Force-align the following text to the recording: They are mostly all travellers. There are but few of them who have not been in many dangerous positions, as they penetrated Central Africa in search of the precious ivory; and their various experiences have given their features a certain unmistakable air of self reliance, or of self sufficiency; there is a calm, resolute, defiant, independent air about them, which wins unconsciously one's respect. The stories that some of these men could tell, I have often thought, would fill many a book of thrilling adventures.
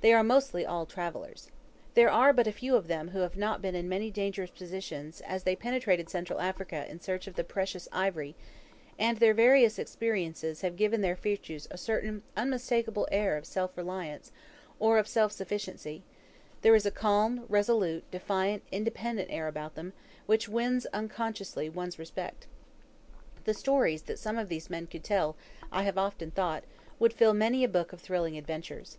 They 0.00 0.12
are 0.12 0.24
mostly 0.24 0.66
all 0.66 0.84
travellers. 0.84 1.52
There 1.94 2.10
are 2.10 2.32
but 2.32 2.52
few 2.52 2.74
of 2.74 2.88
them 2.88 3.10
who 3.10 3.20
have 3.20 3.36
not 3.36 3.62
been 3.62 3.76
in 3.76 3.88
many 3.88 4.10
dangerous 4.10 4.50
positions, 4.50 5.20
as 5.20 5.44
they 5.44 5.54
penetrated 5.54 6.08
Central 6.10 6.40
Africa 6.40 6.84
in 6.90 6.98
search 7.00 7.28
of 7.28 7.36
the 7.36 7.44
precious 7.44 7.86
ivory; 7.92 8.34
and 8.98 9.18
their 9.18 9.32
various 9.32 9.78
experiences 9.78 10.62
have 10.62 10.74
given 10.74 11.02
their 11.02 11.14
features 11.14 11.68
a 11.70 11.78
certain 11.78 12.24
unmistakable 12.36 13.06
air 13.12 13.36
of 13.36 13.46
self 13.46 13.76
reliance, 13.78 14.32
or 14.80 14.98
of 14.98 15.06
self 15.06 15.30
sufficiency; 15.30 16.02
there 16.62 16.74
is 16.74 16.84
a 16.84 16.90
calm, 16.90 17.44
resolute, 17.48 18.02
defiant, 18.10 18.64
independent 18.72 19.30
air 19.30 19.46
about 19.46 19.76
them, 19.76 19.92
which 20.26 20.48
wins 20.48 20.84
unconsciously 20.92 21.70
one's 21.70 21.96
respect. 21.96 22.48
The 23.44 23.54
stories 23.54 24.02
that 24.02 24.18
some 24.18 24.36
of 24.36 24.48
these 24.48 24.68
men 24.68 24.88
could 24.88 25.04
tell, 25.04 25.36
I 25.70 25.84
have 25.84 25.96
often 25.96 26.32
thought, 26.32 26.64
would 26.98 27.12
fill 27.12 27.34
many 27.34 27.62
a 27.62 27.68
book 27.68 27.92
of 27.92 28.00
thrilling 28.00 28.36
adventures. 28.36 28.98